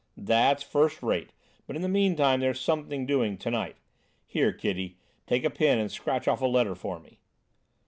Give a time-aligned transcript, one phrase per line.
[0.17, 1.31] "That's first rate,
[1.67, 3.75] but in the meantime there's something doing to night.
[4.25, 7.19] Here, kiddy, take a pen and scratch off a letter for me."